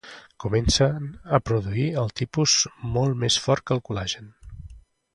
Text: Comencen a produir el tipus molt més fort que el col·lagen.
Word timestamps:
Comencen 0.43 1.03
a 1.37 1.39
produir 1.49 1.85
el 2.05 2.11
tipus 2.21 2.57
molt 2.97 3.23
més 3.25 3.41
fort 3.45 3.67
que 3.69 3.79
el 3.81 3.87
col·lagen. 3.91 4.37